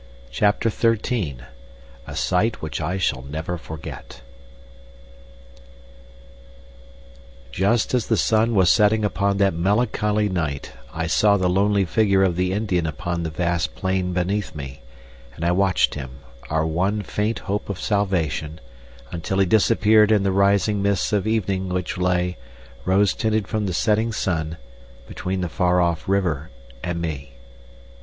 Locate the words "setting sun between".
23.73-25.41